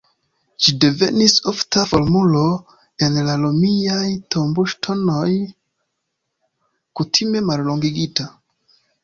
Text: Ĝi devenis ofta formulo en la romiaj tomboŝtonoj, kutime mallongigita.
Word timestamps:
Ĝi 0.67 0.71
devenis 0.83 1.33
ofta 1.51 1.83
formulo 1.91 2.41
en 3.09 3.19
la 3.27 3.35
romiaj 3.43 4.07
tomboŝtonoj, 4.37 5.29
kutime 7.03 7.45
mallongigita. 7.53 8.29